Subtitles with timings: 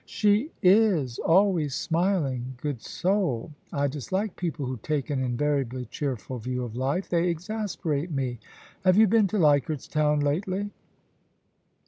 [0.03, 3.51] * She is always smiling, good soul!
[3.71, 8.39] I dislike people who take an invariably cheerful view of life— they exasperate me.
[8.83, 10.71] Have you been to Leichardt's Town lately